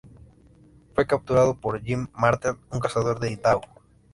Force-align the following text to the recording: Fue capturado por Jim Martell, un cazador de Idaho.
Fue 0.95 1.05
capturado 1.05 1.59
por 1.59 1.79
Jim 1.83 2.07
Martell, 2.15 2.55
un 2.71 2.79
cazador 2.79 3.19
de 3.19 3.31
Idaho. 3.33 3.61